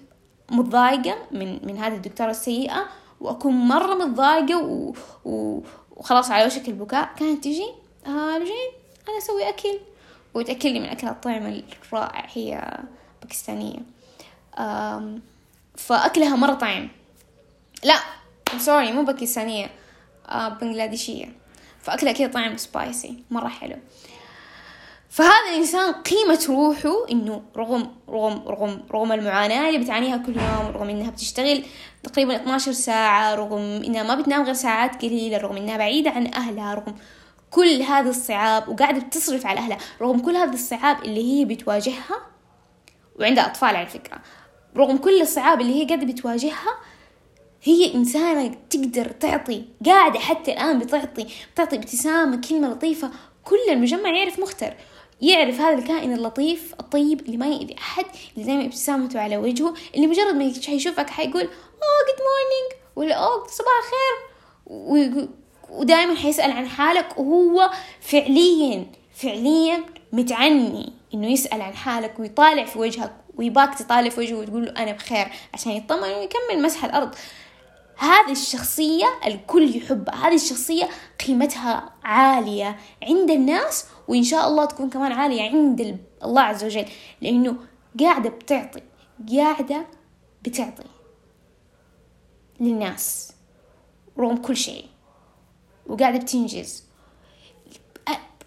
متضايقة 0.51 1.17
من 1.31 1.67
من 1.67 1.79
هذه 1.79 1.95
الدكتورة 1.95 2.31
السيئة 2.31 2.87
وأكون 3.21 3.55
مرة 3.55 3.95
متضايقة. 3.95 4.93
وخلاص 5.25 6.31
على 6.31 6.47
وشك 6.47 6.69
البكاء 6.69 7.11
كانت 7.19 7.45
تجي 7.45 7.69
آه 8.07 8.39
جين 8.39 8.71
أنا 9.09 9.19
أسوي 9.19 9.49
أكل. 9.49 9.79
وتأكل 10.35 10.73
لي 10.73 10.81
من 10.81 10.87
أكل 10.87 11.09
الطعم 11.09 11.63
الرائع 11.83 12.27
هي 12.33 12.79
باكستانية. 13.23 13.79
آم... 14.59 15.23
فأكلها 15.77 16.37
مرة 16.37 16.55
طعم. 16.55 16.89
لا 17.85 17.97
سوري 18.59 18.93
مو 18.93 19.03
باكستانية 19.03 19.71
آه 20.29 20.49
بنغلاديشية. 20.49 21.40
فأكلها 21.83 22.13
كذا 22.13 22.29
طعم 22.29 22.57
سبايسي 22.57 23.25
مرة 23.31 23.49
حلو. 23.49 23.77
فهذا 25.11 25.51
الإنسان 25.53 25.93
قيمة 25.93 26.47
روحه 26.49 27.11
إنه 27.11 27.43
رغم 27.57 27.91
رغم 28.09 28.43
رغم 28.49 28.83
رغم 28.91 29.13
المعاناة 29.13 29.69
اللي 29.69 29.79
بتعانيها 29.79 30.17
كل 30.17 30.37
يوم 30.37 30.67
رغم 30.75 30.89
إنها 30.89 31.11
بتشتغل 31.11 31.65
تقريبا 32.03 32.37
12 32.37 32.73
ساعة 32.73 33.35
رغم 33.35 33.61
إنها 33.61 34.03
ما 34.03 34.15
بتنام 34.15 34.45
غير 34.45 34.55
ساعات 34.55 35.03
قليلة 35.03 35.39
رغم 35.39 35.57
إنها 35.57 35.77
بعيدة 35.77 36.11
عن 36.11 36.35
أهلها 36.35 36.75
رغم 36.75 36.95
كل 37.51 37.83
هذه 37.83 38.09
الصعاب 38.09 38.69
وقاعدة 38.69 39.01
بتصرف 39.01 39.47
على 39.47 39.61
أهلها 39.61 39.79
رغم 40.01 40.19
كل 40.19 40.37
هذه 40.37 40.55
الصعاب 40.55 41.05
اللي 41.05 41.33
هي 41.41 41.45
بتواجهها 41.45 42.21
وعندها 43.21 43.47
أطفال 43.47 43.77
على 43.77 43.87
فكرة 43.87 44.19
رغم 44.77 44.97
كل 44.97 45.21
الصعاب 45.21 45.61
اللي 45.61 45.83
هي 45.83 45.87
قاعدة 45.87 46.07
بتواجهها 46.07 46.79
هي 47.63 47.95
إنسانة 47.95 48.55
تقدر 48.71 49.05
تعطي 49.11 49.65
قاعدة 49.87 50.19
حتى 50.19 50.53
الآن 50.53 50.79
بتعطي 50.79 51.27
بتعطي 51.55 51.77
ابتسامة 51.77 52.41
كلمة 52.49 52.69
لطيفة 52.69 53.11
كل 53.45 53.57
المجمع 53.71 54.11
يعرف 54.11 54.39
مختر. 54.39 54.75
يعرف 55.23 55.61
هذا 55.61 55.79
الكائن 55.79 56.13
اللطيف 56.13 56.75
الطيب 56.81 57.21
اللي 57.21 57.37
ما 57.37 57.47
يأذي 57.47 57.77
أحد 57.79 58.05
اللي 58.35 58.47
دائما 58.47 58.65
ابتسامته 58.65 59.21
على 59.21 59.37
وجهه 59.37 59.75
اللي 59.95 60.07
مجرد 60.07 60.35
ما 60.35 60.45
يشوفك 60.45 61.11
حيقول 61.11 61.43
أوه 61.43 61.49
good 62.07 62.19
morning 62.21 62.73
ولا 62.97 63.15
أوه 63.15 63.47
صباح 63.47 63.73
الخير 63.83 65.29
ودائما 65.71 66.15
حيسأل 66.15 66.51
عن 66.53 66.69
حالك 66.69 67.19
وهو 67.19 67.71
فعليا 68.01 68.87
فعليا 69.15 69.85
متعني 70.13 70.93
إنه 71.15 71.33
يسأل 71.33 71.63
عن 71.63 71.75
حالك 71.75 72.21
ويطالع 72.21 72.65
في 72.65 72.79
وجهك 72.79 73.13
ويباك 73.37 73.79
تطالع 73.79 74.09
في 74.09 74.21
وجهه 74.21 74.37
وتقول 74.37 74.65
له 74.65 74.71
أنا 74.71 74.93
بخير 74.93 75.27
عشان 75.55 75.73
يطمن 75.73 76.09
ويكمل 76.09 76.63
مسح 76.63 76.85
الأرض. 76.85 77.15
هذه 78.01 78.33
الشخصية 78.33 79.07
الكل 79.27 79.77
يحبها 79.77 80.15
هذه 80.29 80.35
الشخصية 80.35 80.89
قيمتها 81.27 81.93
عالية 82.05 82.77
عند 83.03 83.31
الناس 83.31 83.87
وإن 84.09 84.23
شاء 84.23 84.49
الله 84.49 84.65
تكون 84.65 84.91
كمان 84.91 85.13
عالية 85.13 85.43
عند 85.43 85.99
الله 86.25 86.41
عز 86.41 86.65
وجل 86.65 86.85
لأنه 87.21 87.57
قاعدة 88.01 88.31
بتعطي 88.31 88.81
قاعدة 89.37 89.87
بتعطي 90.43 90.85
للناس 92.61 93.33
رغم 94.19 94.37
كل 94.37 94.57
شيء 94.57 94.85
وقاعدة 95.87 96.19
بتنجز. 96.19 96.85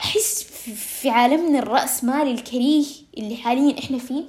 أحس 0.01 0.43
في 0.73 1.09
عالمنا 1.09 1.59
الرأسمالي 1.59 2.31
الكريه 2.31 2.85
اللي 3.17 3.35
حاليا 3.35 3.79
إحنا 3.79 3.97
فيه 3.97 4.23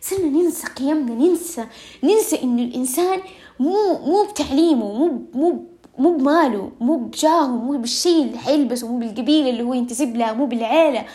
صرنا 0.00 0.26
ننسى 0.26 0.66
قيمنا 0.66 1.14
ننسى 1.14 1.66
ننسى 2.02 2.42
إنه 2.42 2.62
الإنسان 2.62 3.22
مو 3.58 3.98
مو 3.98 4.26
بتعليمه 4.30 4.92
مو 4.92 5.22
مو 5.34 5.66
مو 5.98 6.16
بماله 6.16 6.72
مو 6.80 6.96
بجاهه 6.96 7.46
مو 7.46 7.78
بالشيء 7.78 8.22
اللي 8.22 8.38
حيلبسه 8.38 8.88
مو 8.88 8.98
بالقبيلة 8.98 9.50
اللي 9.50 9.62
هو 9.62 9.74
ينتسب 9.74 10.16
لها 10.16 10.32
مو 10.32 10.46
بالعيلة. 10.46 11.06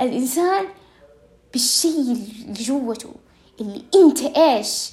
الإنسان 0.00 0.64
بالشيء 1.52 2.00
اللي 2.00 2.52
جوته 2.52 3.10
اللي 3.60 3.82
أنت 3.94 4.22
إيش 4.22 4.90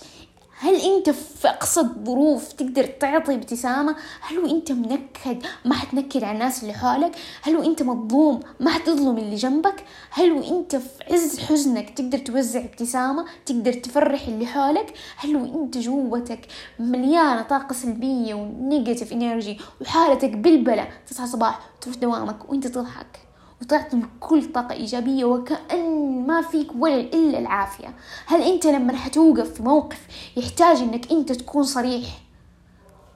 هل 0.63 0.75
أنت 0.75 1.10
في 1.10 1.48
اقصى 1.48 1.79
الظروف 1.79 2.53
تقدر 2.53 2.84
تعطي 2.86 3.36
ابتسامة؟ 3.36 3.96
هل 4.22 4.50
أنت 4.50 4.72
منكد 4.72 5.43
ما 5.65 5.74
حتنكد 5.74 6.24
على 6.24 6.34
الناس 6.34 6.63
اللي 6.63 6.74
حولك؟ 6.74 7.12
هل 7.41 7.65
أنت 7.65 7.84
مظلوم 7.84 8.39
ما 8.60 8.72
حتظلم 8.72 9.17
اللي 9.17 9.36
جنبك؟ 9.36 9.84
هل 10.10 10.43
أنت 10.43 10.75
في 10.75 11.03
عز 11.12 11.39
حزنك 11.39 11.89
تقدر 11.89 12.17
توزع 12.17 12.60
ابتسامة؟ 12.60 13.25
تقدر 13.46 13.74
تفرح 13.74 14.27
اللي 14.27 14.46
حولك؟ 14.46 14.93
هل 15.17 15.36
أنت 15.36 15.77
جواتك 15.77 16.48
مليانة 16.79 17.41
طاقة 17.41 17.74
سلبية 17.74 18.34
و 18.33 18.42
negative 18.42 19.13
energy 19.13 19.60
وحالتك 19.82 20.29
بالبلة 20.29 20.88
تصحى 21.08 21.27
صباح 21.27 21.60
تروح 21.82 21.96
دوامك 21.96 22.50
وأنت 22.50 22.67
تضحك؟ 22.67 23.32
وتعطي 23.63 24.01
كل 24.20 24.51
طاقة 24.51 24.74
إيجابية 24.74 25.25
وكأن 25.25 26.27
ما 26.27 26.41
فيك 26.41 26.67
ولا 26.75 27.00
إلا 27.00 27.39
العافية. 27.39 27.96
هل 28.25 28.41
أنت 28.41 28.65
لما 28.65 28.98
حتوقف 28.98 29.53
في 29.53 29.63
موقف 29.63 30.08
يحتاج 30.38 30.77
أنك 30.77 31.12
أنت 31.12 31.32
تكون 31.32 31.63
صريح؟ 31.63 32.08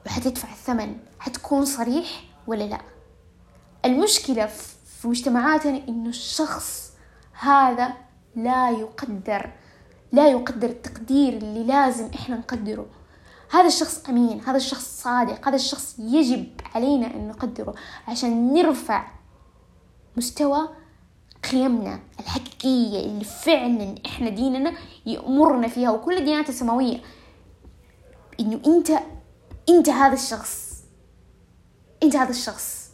وحتدفع 0.06 0.50
الثمن. 0.52 0.98
حتكون 1.20 1.66
صريح 1.66 2.24
ولا 2.48 2.64
لا؟ 2.64 2.82
المشكلة 3.86 4.46
في 5.02 5.08
مجتمعاتنا 5.08 5.82
إنه 5.88 6.10
الشخص 6.10 6.92
هذا 7.40 7.94
لا 8.36 8.70
يقدر 8.70 9.52
لا 10.12 10.28
يقدر 10.28 10.70
التقدير 10.70 11.34
اللي 11.34 11.64
لازم 11.64 12.10
إحنا 12.16 12.38
نقدره. 12.38 12.86
هذا 13.52 13.68
الشخص 13.68 14.10
أمين 14.10 14.42
هذا 14.42 14.58
الشخص 14.58 15.02
صادق 15.04 15.48
هذا 15.48 15.56
الشخص 15.56 15.96
يجب 16.00 16.48
علينا 16.76 17.08
أن 17.16 17.28
نقدره 17.28 17.76
عشان 18.08 18.54
نرفع 18.54 19.17
مستوى 20.18 20.70
قيمنا 21.52 22.00
الحقيقية 22.20 23.00
اللي 23.06 23.24
فعلا 23.24 23.96
إحنا 24.06 24.30
ديننا 24.30 24.74
يأمرنا 25.06 25.68
فيها 25.68 25.92
وكل 25.92 26.18
الديانات 26.18 26.50
السماوية. 26.50 27.02
إنه 28.40 28.62
أنت 28.68 28.92
أنت 29.70 29.90
هذا 29.90 30.14
الشخص. 30.14 30.84
أنت 32.04 32.16
هذا 32.16 32.30
الشخص. 32.30 32.92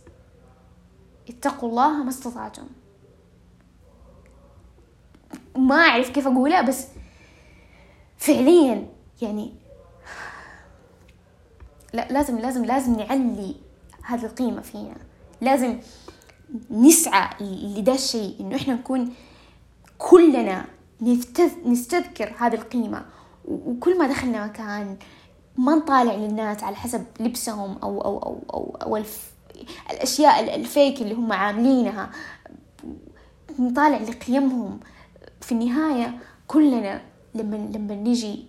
اتقوا 1.29 1.69
الله 1.69 2.03
ما 2.03 2.09
استطعتم. 2.09 2.67
ما 5.57 5.75
أعرف 5.75 6.09
كيف 6.09 6.27
اقولها 6.27 6.61
بس 6.61 6.87
فعليا 8.17 8.89
يعني 9.21 9.53
لا 11.93 12.07
لازم 12.11 12.39
لازم 12.39 12.65
لازم 12.65 12.95
نعلي 12.95 13.55
هذه 14.03 14.25
القيمة 14.25 14.61
فينا. 14.61 14.95
لازم 15.41 15.79
نسعى 16.72 17.29
لدا 17.77 17.93
الشيء 17.93 18.36
إنه 18.39 18.55
إحنا 18.55 18.74
نكون 18.74 19.13
كلنا 19.98 20.65
نستذكر 21.65 22.33
هذه 22.39 22.53
القيمة. 22.53 23.05
وكل 23.45 23.98
ما 23.98 24.07
دخلنا 24.07 24.45
مكان 24.45 24.98
ما 25.57 25.75
نطالع 25.75 26.13
للناس 26.13 26.63
على 26.63 26.75
حسب 26.75 27.06
لبسهم 27.19 27.77
أو 27.84 28.01
أو 28.01 28.17
أو 28.19 28.43
أو, 28.54 28.77
أو 28.82 28.97
الف 28.97 29.32
الأشياء 29.91 30.56
الفيك 30.56 31.01
اللي 31.01 31.13
هم 31.13 31.34
عاملينها. 31.34 32.10
نطالع 33.60 33.97
لقيمهم. 33.97 34.80
في 35.41 35.51
النهاية 35.51 36.19
كلنا 36.47 37.01
لما 37.36 37.56
لما 37.56 37.95
نجي 37.95 38.45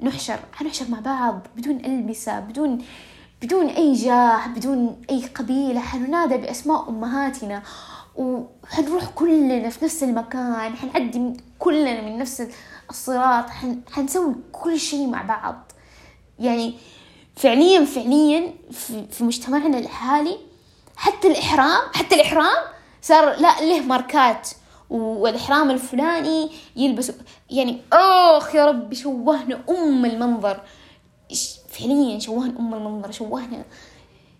نحشر 0.00 0.38
حنحشر 0.52 0.90
مع 0.90 1.00
بعض 1.00 1.40
بدون 1.56 1.76
ألبسة 1.76 2.40
بدون 2.40 2.84
بدون 3.42 3.66
أي 3.66 3.92
جاه 3.92 4.46
بدون 4.46 5.02
أي 5.10 5.26
قبيلة 5.26 5.80
حننادى 5.80 6.36
بأسماء 6.36 6.88
أمهاتنا. 6.88 7.62
وحنروح 8.16 9.04
كلنا 9.04 9.70
في 9.70 9.84
نفس 9.84 10.02
المكان 10.02 10.76
حنعدي 10.76 11.32
كلنا 11.58 12.00
من 12.00 12.18
نفس 12.18 12.48
الصراط 12.90 13.50
حن... 13.50 13.80
حنسوي 13.92 14.34
كل 14.52 14.80
شيء 14.80 15.06
مع 15.06 15.22
بعض. 15.22 15.72
يعني 16.38 16.74
فعليا 17.36 17.84
فعليا 17.84 18.54
في, 18.70 19.06
في 19.10 19.24
مجتمعنا 19.24 19.78
الحالي 19.78 20.38
حتى 20.96 21.28
الإحرام 21.28 21.82
حتى 21.94 22.14
الإحرام 22.14 22.64
صار 23.02 23.40
لا 23.40 23.60
له 23.60 23.80
ماركات. 23.80 24.48
والإحرام 24.90 25.70
الفلاني 25.70 26.50
يلبس 26.76 27.12
يعني 27.50 27.80
أوخ 27.92 28.54
يا 28.54 28.66
ربي 28.66 28.96
شوهنا 28.96 29.60
أم 29.68 30.04
المنظر. 30.04 30.60
فعليا 31.72 32.18
شوهنا 32.18 32.58
أم 32.58 32.74
المنظر 32.74 33.10
شوهنا 33.12 33.64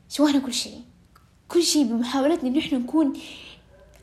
شوهنا 0.09 0.39
كل 0.39 0.53
شيء. 0.53 0.81
كل 1.49 1.63
شيء 1.63 1.85
بمحاولتنا 1.85 2.49
إن 2.51 2.59
إحنا 2.59 2.79
نكون 2.79 3.13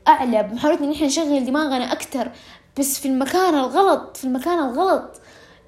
أعلى 0.08 0.42
بمحاولتنا 0.42 0.86
إن 0.86 0.92
إحنا 0.92 1.06
نشغل 1.06 1.44
دماغنا 1.44 1.92
أكتر. 1.92 2.30
بس 2.78 3.00
في 3.00 3.08
المكان 3.08 3.54
الغلط 3.54 4.16
في 4.16 4.24
المكان 4.24 4.58
الغلط 4.58 5.20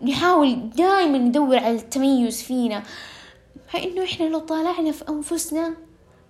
نحاول 0.03 0.71
دائما 0.71 1.19
ندور 1.19 1.57
على 1.57 1.75
التميز 1.77 2.43
فينا. 2.43 2.83
مع 3.75 3.83
إنه 3.83 4.05
إحنا 4.05 4.25
لو 4.25 4.39
طالعنا 4.39 4.93
في 4.93 5.09
أنفسنا 5.09 5.75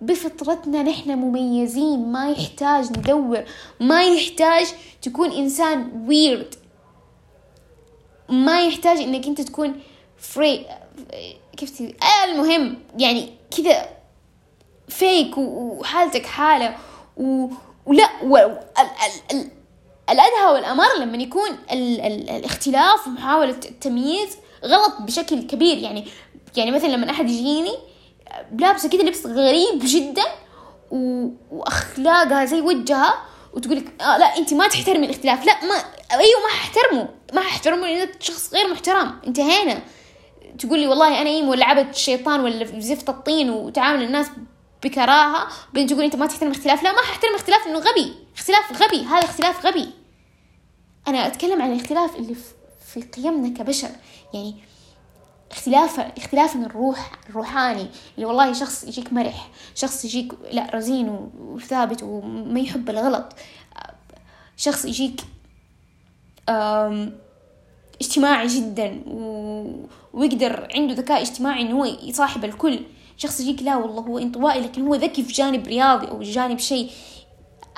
بفطرتنا 0.01 0.83
نحن 0.83 1.11
مميزين 1.11 2.11
ما 2.11 2.31
يحتاج 2.31 2.97
ندور 2.97 3.43
ما 3.79 4.03
يحتاج 4.03 4.67
تكون 5.01 5.31
إنسان 5.31 6.05
ويرد 6.07 6.55
ما 8.29 8.61
يحتاج 8.67 8.97
إنك 8.97 9.27
أنت 9.27 9.41
تكون 9.41 9.79
فري 10.23 10.65
كيف 11.57 11.69
تقول 11.69 11.93
آه 12.01 12.31
المهم 12.31 12.77
يعني 12.97 13.33
كذا 13.57 13.89
فيك 14.89 15.37
وحالتك 15.37 16.25
حالة 16.25 16.75
و... 17.17 17.47
ولا 17.85 18.09
و... 18.23 18.37
ال... 18.37 18.57
ال... 18.79 19.37
ال... 19.37 19.49
الأدهى 20.09 20.53
والأمر 20.53 20.95
لما 20.99 21.17
يكون 21.17 21.49
ال... 21.71 22.01
ال... 22.01 22.29
الاختلاف 22.29 23.07
ومحاولة 23.07 23.49
التمييز 23.49 24.37
غلط 24.65 25.01
بشكل 25.01 25.47
كبير. 25.47 25.77
يعني 25.77 26.07
يعني 26.55 26.71
مثلا 26.71 26.87
لما 26.87 27.09
أحد 27.09 27.29
يجيني 27.29 27.77
لابسة 28.59 28.89
كذا 28.89 29.01
لبس 29.01 29.25
غريب 29.25 29.79
جدا 29.83 30.23
و... 30.91 31.27
وأخلاقها 31.51 32.45
زي 32.45 32.61
وجهها 32.61 33.13
وتقول 33.53 33.77
لك 33.77 34.01
آه 34.01 34.17
لا 34.17 34.37
أنت 34.37 34.53
ما 34.53 34.67
تحترمي 34.67 35.05
الاختلاف. 35.05 35.45
لا 35.45 35.65
ما 35.65 35.75
أيوه 36.11 36.41
ما 36.43 36.49
ححترمه 36.49 37.09
ما 37.33 37.41
ححترمه 37.41 37.87
لأن 37.87 38.09
شخص 38.19 38.53
غير 38.53 38.67
محترم. 38.67 39.19
انتهينا. 39.27 39.81
تقول 40.59 40.79
لي 40.79 40.87
والله 40.87 41.21
أنا 41.21 41.29
ايم 41.29 41.47
ولا 41.47 41.65
عبد 41.65 41.89
الشيطان 41.89 42.39
ولا 42.39 42.79
زفت 42.79 43.09
الطين 43.09 43.49
وتعامل 43.49 44.03
الناس 44.03 44.27
بكراهة 44.83 45.47
بعدين 45.73 45.87
تقول 45.87 46.03
أنت 46.03 46.15
ما 46.15 46.25
تحترم 46.27 46.51
اختلاف 46.51 46.83
لا 46.83 46.91
ما 46.91 47.01
ححترم 47.01 47.35
اختلاف 47.35 47.67
إنه 47.67 47.79
غبي 47.79 48.13
اختلاف 48.37 48.83
غبي 48.83 49.05
هذا 49.05 49.25
اختلاف 49.25 49.65
غبي. 49.65 49.89
أنا 51.07 51.27
أتكلم 51.27 51.61
عن 51.61 51.73
الاختلاف 51.73 52.15
اللي 52.15 52.35
في 52.93 53.01
قيمنا 53.01 53.49
كبشر 53.49 53.89
يعني 54.33 54.55
اختلاف 55.51 55.99
اختلافنا 55.99 56.65
الروح 56.65 57.11
الروحاني 57.29 57.87
اللي 58.15 58.25
والله 58.25 58.53
شخص 58.53 58.83
يجيك 58.83 59.13
مرح 59.13 59.49
شخص 59.75 60.05
يجيك 60.05 60.33
لا 60.51 60.69
رزين 60.73 61.29
وثابت 61.39 62.03
وما 62.03 62.59
يحب 62.59 62.89
الغلط. 62.89 63.33
شخص 64.57 64.85
يجيك 64.85 65.21
اجتماعي 68.01 68.47
جدا 68.47 69.03
و... 69.07 69.87
ويقدر 70.13 70.67
عنده 70.75 70.93
ذكاء 70.93 71.21
اجتماعي 71.21 71.61
إنه 71.61 71.79
هو 71.79 71.85
يصاحب 71.85 72.45
الكل. 72.45 72.79
شخص 73.17 73.39
يجيك 73.39 73.63
لا 73.63 73.75
والله 73.75 74.01
هو 74.01 74.17
انطوائي 74.17 74.61
لكن 74.61 74.87
هو 74.87 74.95
ذكي 74.95 75.23
في 75.23 75.33
جانب 75.33 75.67
رياضي 75.67 76.07
أو 76.07 76.21
جانب 76.21 76.59
شيء. 76.59 76.91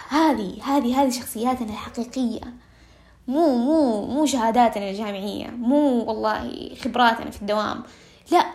هذه 0.10 0.58
هذه 0.64 1.02
هذه 1.02 1.10
شخصياتنا 1.10 1.70
الحقيقية. 1.70 2.42
مو 3.28 3.58
مو 3.58 4.06
مو 4.06 4.26
شهاداتنا 4.26 4.90
الجامعية 4.90 5.48
مو 5.48 6.04
والله 6.04 6.72
خبراتنا 6.84 7.32
في 7.32 7.42
الدوام. 7.42 7.84
لا 8.32 8.46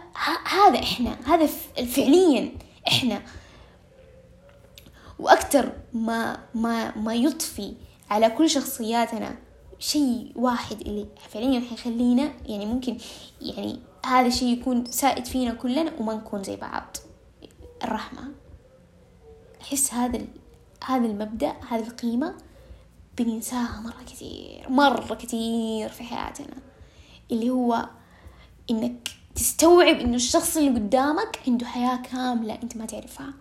هذا 0.45 0.79
إحنا 0.79 1.17
هذا 1.27 1.47
فعليا 1.87 2.53
إحنا. 2.89 3.23
وأكثر 5.19 5.73
ما 5.93 6.39
ما 6.55 6.97
ما 6.97 7.15
يضفي 7.15 7.75
على 8.11 8.31
كل 8.31 8.51
شخصياتنا 8.51 9.37
شيء 9.81 10.33
واحد 10.37 10.81
اللي 10.81 11.07
فعليا 11.29 11.61
حيخلينا 11.61 12.33
يعني 12.47 12.67
ممكن 12.67 12.97
يعني 13.41 13.79
هذا 14.07 14.27
الشيء 14.27 14.59
يكون 14.59 14.85
سائد 14.85 15.25
فينا 15.25 15.55
كلنا 15.55 15.93
وما 16.01 16.15
نكون 16.15 16.43
زي 16.43 16.57
بعض. 16.57 16.97
الرحمة. 17.85 18.21
أحس 19.61 19.95
هذا 19.95 20.21
هذا 20.85 21.07
المبدأ 21.07 21.53
هذه 21.69 21.87
القيمة 21.87 22.35
بننساها 23.19 23.81
مرة 23.81 24.05
كثير 24.07 24.67
مرة 24.69 25.15
كثير 25.15 25.89
في 25.89 26.03
حياتنا. 26.03 26.57
اللي 27.31 27.51
هو 27.51 27.89
إنك 28.71 29.09
تستوعب 29.35 29.95
إنه 29.95 30.17
الشخص 30.17 30.57
اللي 30.57 30.71
قدامك 30.71 31.41
عنده 31.49 31.67
حياة 31.67 31.97
كاملة 31.97 32.59
أنت 32.63 32.77
ما 32.77 32.87
تعرفها. 32.87 33.35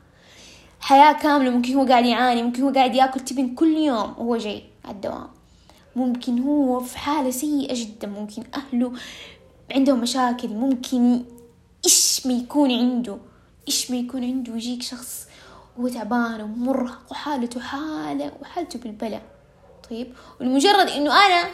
حياة 0.80 1.14
كاملة 1.14 1.50
ممكن 1.50 1.74
هو 1.74 1.86
قاعد 1.86 2.06
يعاني 2.06 2.44
ممكن 2.44 2.64
هو 2.64 2.70
قاعد 2.70 2.96
ياكل 2.96 3.20
تبن 3.20 3.56
كل 3.56 3.78
يوم 3.78 4.10
وهو 4.18 4.38
جاي 4.38 4.64
على 4.86 4.96
الدوام. 4.96 5.39
ممكن 5.96 6.40
هو 6.40 6.80
في 6.80 6.98
حالة 6.98 7.32
سيئة 7.32 7.74
جدا 7.74 8.08
ممكن 8.08 8.44
أهله 8.56 8.92
عندهم 9.72 10.00
مشاكل 10.02 10.48
ممكن 10.48 11.24
إيش 11.86 12.28
ما 12.28 12.34
يكون 12.34 12.72
عنده 12.72 13.18
إيش 13.68 13.92
ما 13.92 13.98
يكون 13.98 14.24
عنده 14.24 14.56
يجيك 14.56 14.84
شخص 14.84 15.28
هو 15.80 15.88
تعبان 15.88 16.42
ومرهق 16.42 17.02
وحالته 17.12 17.60
حالة 17.60 18.32
وحالته 18.42 18.80
بالبلا 18.80 19.22
طيب 19.90 20.14
ولمجرد 20.42 20.90
إنه 20.90 21.26
أنا 21.26 21.50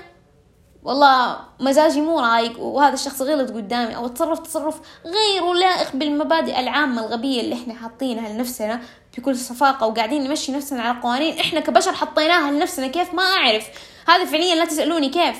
والله 0.83 1.37
مزاجي 1.59 2.01
مو 2.01 2.19
رايق 2.19 2.59
وهذا 2.59 2.93
الشخص 2.93 3.21
غلط 3.21 3.51
قدامي 3.51 3.95
أو 3.95 4.07
تصرف 4.07 4.39
تصرف 4.39 4.79
غير 5.05 5.53
لائق 5.53 5.95
بالمبادئ 5.95 6.59
العامة 6.59 7.05
الغبية 7.05 7.41
اللي 7.41 7.55
إحنا 7.55 7.73
حاطينها 7.73 8.29
لنفسنا 8.29 8.81
بكل 9.17 9.35
صفاقة 9.35 9.87
وقاعدين 9.87 10.23
نمشي 10.23 10.51
نفسنا 10.51 10.81
على 10.81 10.99
قوانين 11.01 11.39
إحنا 11.39 11.59
كبشر 11.59 11.93
حطيناها 11.93 12.51
لنفسنا 12.51 12.87
كيف 12.87 13.13
ما 13.13 13.23
أعرف. 13.23 13.67
هذا 14.07 14.25
فعليا 14.25 14.55
لا 14.55 14.65
تسألوني 14.65 15.09
كيف. 15.09 15.37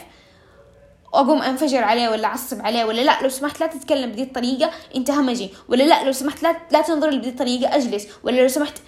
أقوم 1.13 1.41
أنفجر 1.41 1.83
عليه 1.83 2.09
ولا 2.09 2.27
أعصب 2.27 2.61
عليه 2.61 2.85
ولا 2.85 3.01
لا 3.01 3.21
لو 3.21 3.29
سمحت 3.29 3.59
لا 3.59 3.67
تتكلم 3.67 4.11
بدي 4.11 4.23
الطريقة 4.23 4.71
انت 4.95 5.11
همجي 5.11 5.49
ولا 5.69 5.83
لا 5.83 6.03
لو 6.03 6.11
سمحت 6.11 6.43
لا 6.43 6.55
لا 6.71 6.81
تنظر 6.81 7.09
لي 7.09 7.17
بدي 7.17 7.29
الطريقة 7.29 7.75
أجلس. 7.75 8.07
ولا 8.23 8.41
لو 8.41 8.47
سمحت 8.47 8.81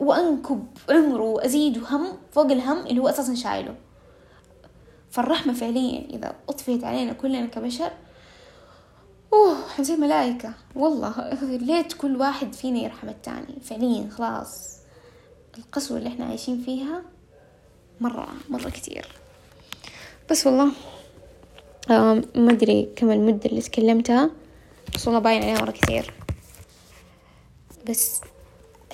وأنكب 0.00 0.66
عمره 0.90 1.22
وازيده 1.22 1.80
هم 1.90 2.18
فوق 2.32 2.44
الهم 2.44 2.86
اللي 2.86 3.00
هو 3.00 3.08
أساسا 3.08 3.34
شايله. 3.34 3.74
فالرحمة 5.10 5.52
فعليا 5.52 6.06
إذا 6.10 6.34
أطفيت 6.48 6.84
علينا 6.84 7.12
كلنا 7.12 7.46
كبشر 7.46 7.90
أوه 9.32 9.56
زي 9.80 9.96
ملائكة. 9.96 10.54
والله 10.76 11.30
ليت 11.42 11.92
كل 11.92 12.16
واحد 12.16 12.52
فينا 12.54 12.78
يرحم 12.78 13.08
التاني. 13.08 13.60
فعليا 13.62 14.08
خلاص. 14.10 14.78
القسوة 15.58 15.98
اللي 15.98 16.08
إحنا 16.08 16.24
عايشين 16.26 16.62
فيها 16.62 17.02
مرة 18.00 18.28
مرة 18.48 18.68
كتير. 18.70 19.06
بس 20.30 20.46
والله 20.46 20.72
ما 22.34 22.50
أدري 22.52 22.88
كم 22.96 23.10
المدة 23.10 23.50
اللي 23.50 23.60
تكلمتها 23.60 24.30
بس 24.94 25.06
والله 25.06 25.20
باين 25.20 25.42
عليها 25.42 25.62
مرة 25.62 25.70
كثير 25.70 26.14
بس 27.88 28.20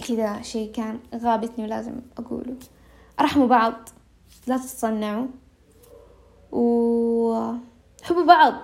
كذا 0.09 0.43
شيء 0.43 0.73
كان 0.73 0.99
غابتني 1.15 1.65
ولازم 1.65 1.93
أقوله. 2.19 2.57
ارحموا 3.21 3.47
بعض 3.47 3.89
لا 4.47 4.57
تتصنعوا. 4.57 5.27
وحبوا 6.53 8.25
بعض 8.27 8.55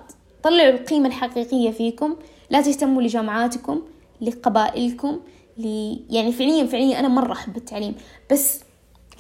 طلعوا 0.42 0.70
القيمة 0.70 1.09
الحقيقية 1.09 1.70
فيكم. 1.70 2.16
لا 2.51 2.62
تهتموا 2.62 3.03
لجامعاتكم 3.03 3.83
لقبائلكم 4.20 5.20
ل... 5.59 5.96
يعني 6.11 6.33
فعليا 6.33 6.66
فعليا 6.66 6.99
أنا 6.99 7.09
مرة 7.09 7.33
أحب 7.33 7.57
التعليم. 7.57 7.94
بس 8.33 8.61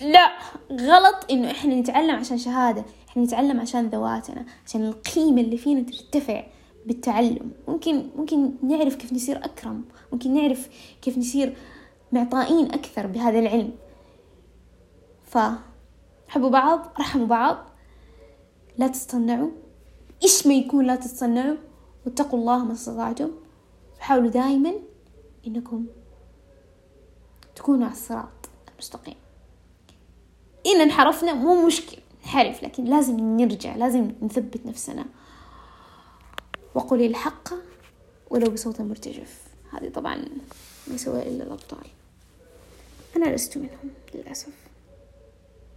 لا 0.00 0.32
غلط 0.72 1.30
إنه 1.30 1.50
إحنا 1.50 1.74
نتعلم 1.74 2.16
عشان 2.16 2.38
شهادة 2.38 2.84
إحنا 3.08 3.22
نتعلم 3.22 3.60
عشان 3.60 3.88
ذواتنا 3.88 4.46
عشان 4.66 4.86
القيمة 4.86 5.40
اللي 5.40 5.56
فينا 5.56 5.82
ترتفع 5.82 6.46
بالتعلم. 6.86 7.50
ممكن 7.68 8.10
ممكن 8.16 8.52
نعرف 8.62 8.94
كيف 8.94 9.12
نصير 9.12 9.44
أكرم 9.44 9.84
ممكن 10.12 10.34
نعرف 10.34 10.68
كيف 11.02 11.18
نصير 11.18 11.56
معطائين 12.12 12.72
أكثر 12.72 13.06
بهذا 13.06 13.38
العلم. 13.38 13.72
فحبوا 15.24 16.50
بعض 16.50 16.86
رحموا 17.00 17.26
بعض. 17.26 17.56
لا 18.78 18.88
تصنعوا 18.88 19.50
إيش 20.22 20.46
ما 20.46 20.54
يكون 20.54 20.86
لا 20.86 20.96
تصنعوا 20.96 21.56
واتقوا 22.06 22.38
الله 22.38 22.64
ما 22.64 22.72
استطعتم. 22.72 23.30
وحاولوا 23.98 24.30
دائما 24.30 24.72
إنكم 25.46 25.86
تكونوا 27.54 27.84
على 27.84 27.94
الصراط 27.94 28.48
المستقيم. 28.72 29.14
إن 30.66 30.80
انحرفنا 30.80 31.32
مو 31.32 31.66
مشكل 31.66 31.98
نحرف 32.24 32.62
لكن 32.62 32.84
لازم 32.84 33.20
نرجع 33.20 33.76
لازم 33.76 34.12
نثبت 34.22 34.66
نفسنا. 34.66 35.04
وقولي 36.74 37.06
الحق 37.06 37.48
ولو 38.30 38.50
بصوت 38.50 38.80
مرتجف. 38.80 39.42
هذه 39.72 39.88
طبعا 39.88 40.16
ما 40.86 40.94
يسويها 40.94 41.22
إلا 41.22 41.44
الأبطال. 41.44 41.86
أنا 43.16 43.34
لست 43.34 43.56
منهم 43.56 43.90
للأسف. 44.14 44.65